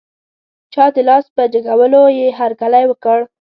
چا 0.73 0.85
د 0.95 0.97
لاس 1.09 1.25
په 1.35 1.43
جګولو 1.53 2.03
یې 2.17 2.27
هر 2.39 2.51
کلی 2.61 2.83
وکړ. 2.87 3.19